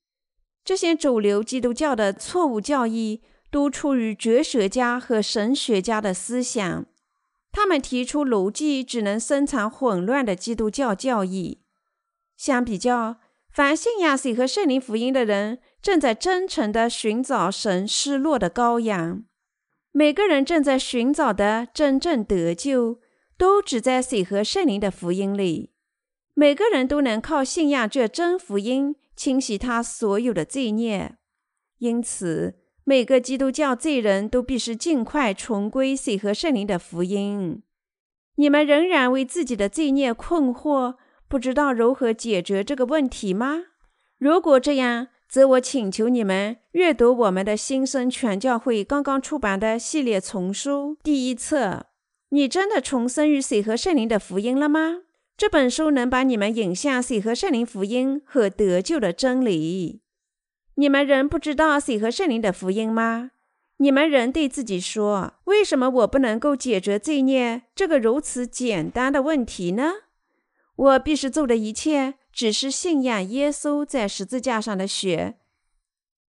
[0.64, 6.86] 这些主流基督教的错误教义，都出于哲学家和神学家的思想。
[7.52, 11.62] 他们提出逻辑只能生产混乱的基督教教义。
[12.38, 13.18] 相比较，
[13.52, 19.26] 凡信仰水和圣灵福音的人，正在真诚地寻找神失落的羔羊。
[19.92, 23.02] 每个人正在寻找的真正得救，
[23.38, 25.74] 都只在水和圣灵的福音里。
[26.34, 31.18] 每个人都能靠信仰这真福音，清洗他所有的罪孽。
[31.80, 32.61] 因此，
[32.92, 37.64] 每个基督教罪人都必须尽快重归水和圣灵的福音。
[38.36, 40.96] 你们仍然为自己的罪孽困惑，
[41.30, 43.64] 不知道如何解决这个问题吗？
[44.18, 51.86] 如果这样，则我请求你们阅读我们的新生全教会刚刚出版的系列丛书第一册。
[52.32, 55.04] 你真的重生于水和圣灵的福音了吗？
[55.38, 60.02] 这本书能把你们引向水和圣灵福音和得救的真理。
[60.82, 63.30] 你们人不知道水和圣灵的福音吗？
[63.78, 69.92] 你们人对自己说：“为什么我不能够解决罪孽这个如此简单的问题呢？”
[70.76, 72.16] 我必须做的一切。
[72.34, 75.36] 只是信仰耶稣在十字架上的血，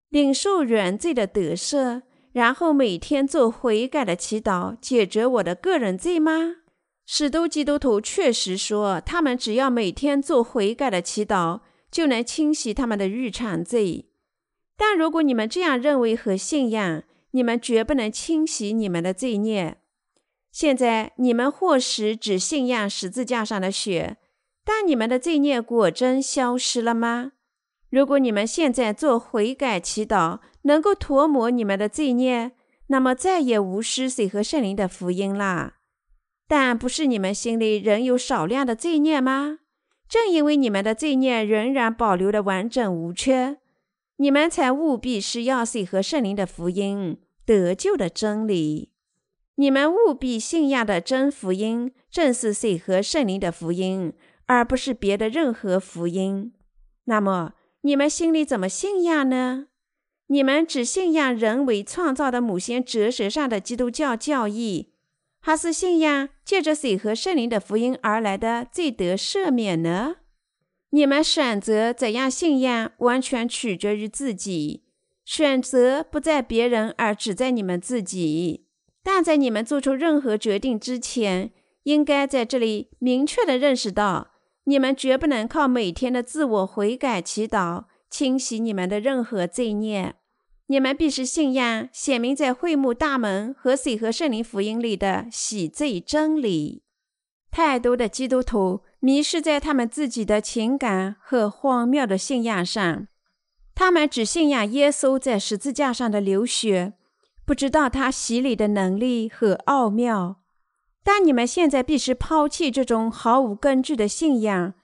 [0.09, 2.01] 领受原罪的得赦，
[2.33, 6.55] 然后每天做悔改的祈祷，解决我的个人罪吗？
[7.05, 14.07] 许多基督徒确实说，他们只要每天做悔改的祈祷，就能清洗他们的日常罪。
[14.83, 17.03] 但如果你们这样认为和信仰，
[17.33, 19.77] 你们绝不能清洗你们的罪孽。
[20.51, 24.17] 现在你们或许只信仰十字架上的血。
[24.65, 27.33] 但你们的罪孽果真消失了吗？
[27.91, 32.53] 如果你们现在做悔改祈祷，能够涂抹你们的罪孽，
[32.87, 35.75] 那么再也无需水和圣灵的福音啦。
[36.47, 39.59] 但不是你们心里仍有少量的罪孽吗？
[40.09, 43.57] 正因为你们的罪孽仍然保留的完整无缺，
[44.21, 48.91] 你们才务必是要水和圣灵的福音得救的真理。
[49.55, 54.13] 你们务必信仰的真福音，正是水和圣灵的福音。
[54.45, 56.51] 而不是别的任何福音，
[57.05, 57.53] 那么
[57.83, 59.67] 你们心里怎么信仰呢？
[60.27, 64.89] 你们只信仰人为创造的某些哲学上的基督教教义，
[65.39, 70.17] 还是信仰借着水和圣灵的福音而来的罪得赦免呢？
[70.91, 74.83] 你们选择怎样信仰，完全取决于自己。
[75.23, 78.65] 选择不在别人，而只在你们自己。
[79.03, 81.51] 但在你们做出任何决定之前，
[81.83, 84.31] 应该在这里明确的认识到。
[84.65, 90.13] 你们绝不能靠每天的自我悔改祈祷清洗你们的任何罪孽。
[90.67, 96.83] 你们必须信仰显明在会幕大门和水和圣灵福音里的洗罪真理。
[97.51, 103.07] 太多的基督徒迷失在他们自己的情感和荒谬的信仰上，
[103.75, 106.93] 他们只信仰耶稣在十字架上的流血，
[107.45, 110.37] 不知道他洗礼的能力和奥妙。
[111.03, 114.75] 但你们现在必须抛弃这种毫无根据的信仰，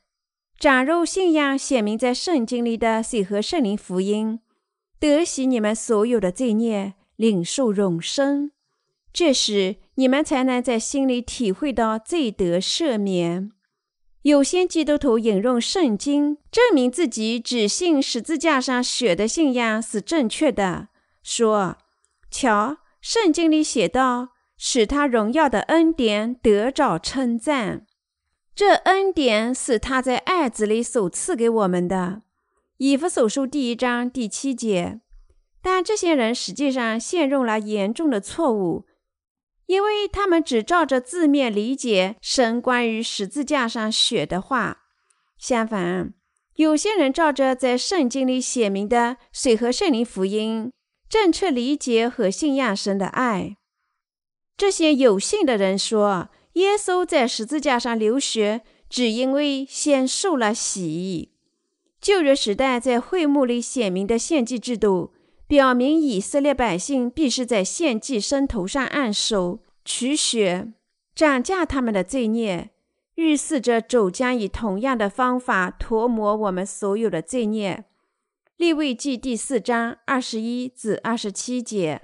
[0.59, 4.39] 长入信仰显明在圣经里的水和圣灵福音，
[4.99, 8.51] 得洗你们所有的罪孽，领受永生。
[9.13, 13.51] 这时，你们才能在心里体会到罪得赦免。
[14.21, 20.89] 有些基督徒引用圣经，证明自己只信十字架上血的信仰是正确的，
[21.23, 21.77] 说
[22.29, 24.29] ：“瞧，圣经里写道。”
[24.59, 27.85] 使他荣耀的恩典得着称赞，
[28.55, 32.23] 这恩典是他在爱子里所赐给我们的。
[32.77, 34.99] 以弗所书第一章第七节。
[35.61, 38.86] 但这些人实际上陷入了严重的错误，
[39.67, 44.79] 因为他们只照着字面理解神关于十字架上血的话。
[45.37, 46.13] 相反，
[46.55, 50.71] 有些人照着在圣经里写明的水和圣灵福音，
[51.07, 53.57] 正确理解和信仰神的爱。
[54.57, 61.33] 这些有信的人说，耶稣在十字架上流血，只因为先受了洗。
[62.01, 65.13] 旧约时代在会幕里写明的献祭制度，
[65.47, 70.73] 表明以色列百姓必须在献祭牲头上按手取血，
[71.15, 72.71] 涨价他们的罪孽，
[73.15, 77.85] 预示着主将以同样的方法涂抹我们所有的罪孽。
[78.57, 82.01] 利未记第四章二十一至二十七节。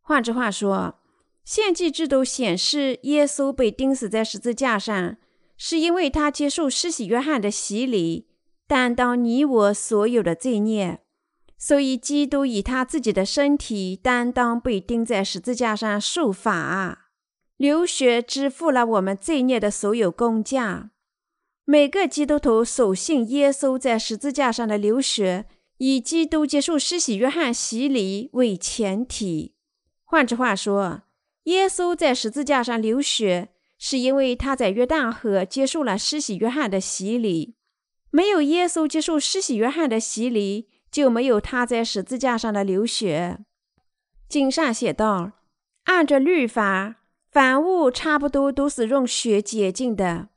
[0.00, 0.96] 换句话说。
[1.42, 5.16] 献祭制度显示，耶稣被钉死在十字架上，
[5.56, 8.28] 是因为他接受施洗约翰的洗礼，
[8.68, 11.00] 担当你我所有的罪孽。
[11.62, 17.10] 所以基督以他自己的身体担当被钉在十字架上受罚，
[17.58, 20.90] 流血支付了我们罪孽的所有工价。
[21.66, 25.44] 每个基督徒所信耶稣在十字架上的流血，
[25.76, 29.54] 以基督接受施洗约翰洗礼为前提。
[30.02, 31.02] 换句话说，
[31.44, 37.56] 耶稣在十字架上流血，是因为他在约旦河接受了施洗约翰的洗礼。
[38.10, 43.38] 没有耶稣接受施洗约翰的洗礼，就没有他在十字架上的流血。
[44.28, 45.32] 经上写道
[45.84, 46.96] ：“按着律法，
[47.30, 50.28] 凡物差不多都是用血洁净的。”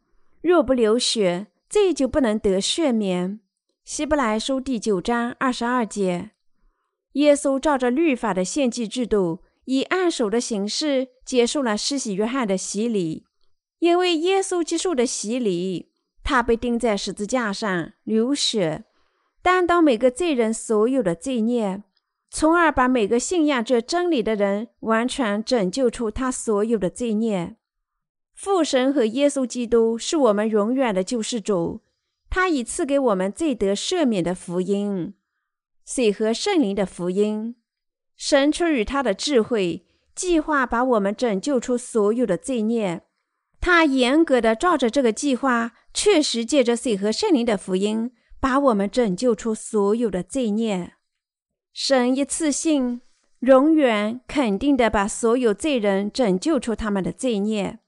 [0.41, 3.39] 若不流血，罪就不能得赦免。
[3.85, 6.31] 希伯来书第九章二十二节，
[7.13, 13.25] 耶稣照着律法的献祭制度，以按手的形式接受了施洗约翰的洗礼。
[13.79, 15.91] 因为耶稣接受的洗礼，
[16.23, 18.85] 他被钉在十字架上流血，
[19.43, 21.83] 担当每个罪人所有的罪孽，
[22.31, 27.57] 从而把每个信仰这真理的人完全拯救出他所有的罪孽。
[28.33, 31.81] 父神和耶稣基督是我们永远的救世主，
[32.29, 35.13] 他已赐给我们罪得赦免的福音，
[35.85, 37.55] 水和圣灵的福音。
[38.15, 39.85] 神出于他的智慧，
[40.15, 43.01] 计划把我们拯救出所有的罪孽。
[43.59, 48.11] 他严格的照着这个计划，确实借着水和圣灵的福音，
[48.43, 50.95] 把我们拯救出所有的罪孽。
[51.71, 52.99] 神一次性、
[53.39, 57.79] 永远、肯定的把所有罪人拯救出他们的罪孽。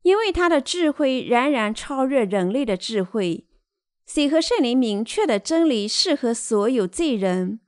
[0.00, 3.44] 因为他的智慧仍然超越人类的智慧，
[4.06, 7.60] 水和圣灵明确的真理适合所有罪人，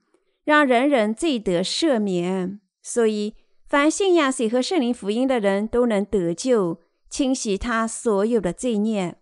[0.45, 2.59] 让人人罪得赦免。
[2.81, 3.35] 所以，
[3.69, 6.81] 凡信仰水和圣灵福音的人都能得救，
[7.11, 9.17] 清洗他所有的罪孽。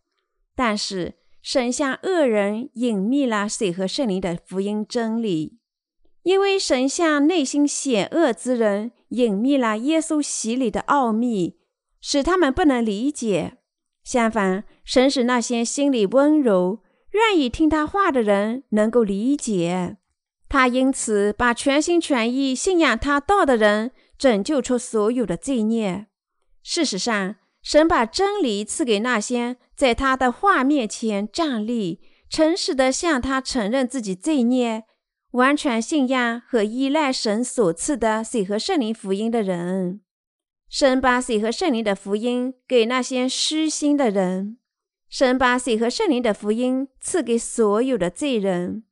[0.55, 1.15] 但是，
[1.51, 5.57] 神向恶人隐秘了水和圣灵的福音真理，
[6.23, 11.57] 因为神向内心险恶之人隐秘了耶稣洗礼的奥秘。
[12.03, 13.57] 使他们不能理解。
[14.05, 16.81] 相反，神使那些心里温柔、
[17.13, 19.97] 愿意听他话的人能够理解。
[20.51, 26.09] 他因此把全心全意信仰他道的人拯救出所有的罪孽。
[26.63, 34.83] 事实上，神把真理赐给那些在他的话面前站立、诚实的向他承认自己罪孽、
[35.31, 40.01] 完全信仰和依赖神所赐的水和圣灵福音的人。
[40.69, 44.59] 神把水和圣灵的福音给那些失心的人，
[45.09, 48.83] 神把水和圣灵的福音赐给所有的罪人，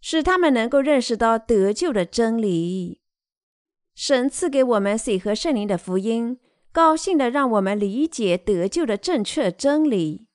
[0.00, 3.00] 使他们能够认识到得救的真理。
[3.94, 6.40] 神赐给我们水和圣灵的福音，
[6.72, 10.26] 高兴的让我们理解得救的正确真理。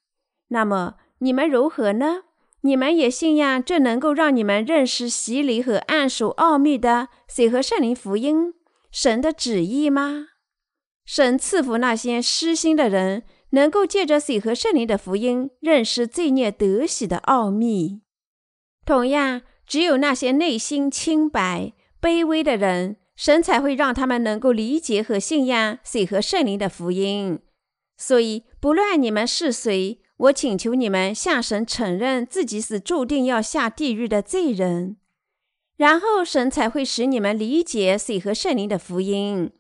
[0.50, 2.24] 那么你们如何呢？
[2.62, 8.54] 你们也信仰这能够让你们认识洗礼和暗属奥秘的水和圣灵福音
[8.92, 10.28] 神的旨意吗？
[11.06, 18.02] 神赐福那些失心的人，能够借着水和圣灵的福音认识罪孽得喜的奥秘。
[18.86, 27.40] 同样，只有那些内心清白、卑微的人，神才会让他们能够理解和信仰水和圣灵的福音。
[27.96, 34.98] 所以，不论你们是谁，我请求你们向神承认自己是注定要下地狱的罪人，
[35.76, 39.52] 然后神才会使你们理解水和圣灵的福音。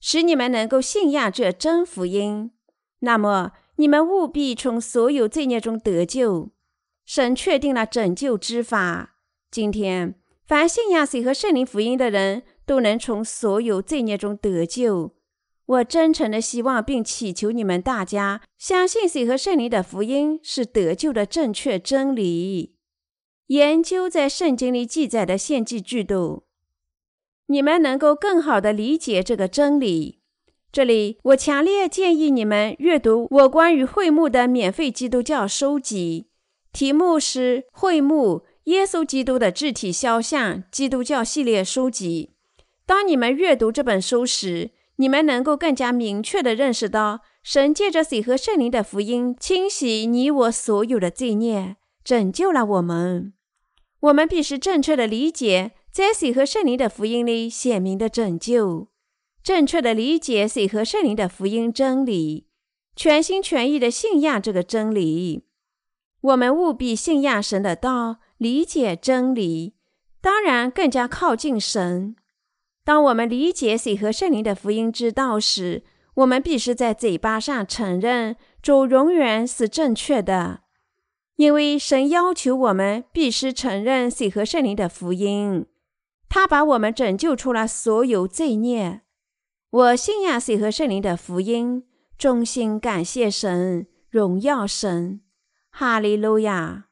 [0.00, 2.50] 使你们能够信仰这真福音，
[2.98, 6.50] 那么你们务必从所有罪孽中得救。
[7.06, 9.16] 神确定了拯救之法。
[9.50, 15.13] 今天，凡信仰水和圣灵福音的人都能从所有罪孽中得救。
[15.66, 22.74] 我真诚的希望并祈求你们大家相信水和圣灵的福音是得救的正确真理。
[23.46, 26.44] 研究在圣经里记载的献祭制度。
[27.46, 30.20] 你们能够更好地理解这个真理。
[30.72, 36.28] 这里，我强烈建议你们阅读我关于会幕的免费基督教书籍，
[36.72, 42.30] 题目是《会幕：耶稣基督的肢体肖像基督教系列书籍》。
[42.86, 53.32] 当你们阅读这本书时，你们能够更加明确地认识到，神借着水和圣灵的福音清洗你我所有的罪孽，拯救了我们。
[54.00, 55.72] 我们必须正确地理解。
[55.90, 58.88] 在水和圣灵的福音里显明的拯救，
[59.44, 62.48] 正确的理解水和圣灵的福音真理，
[62.96, 65.44] 全心全意的信仰这个真理。
[66.20, 69.76] 我们务必信仰神的道，理解真理，
[70.20, 72.16] 当然更加靠近神。
[72.84, 75.82] 当我们理解水和圣灵的福音之道时，
[76.16, 80.60] 我们必须在嘴巴上承认主永远是正确的，
[81.36, 85.66] 因为神要求我们必须承认水和圣灵的福音。
[86.28, 89.00] 他把我们拯救出了所有罪孽。
[89.70, 91.84] 我信仰水和圣灵的福音，
[92.18, 95.20] 衷心感谢神，荣耀神，
[95.70, 96.88] 哈利路亚。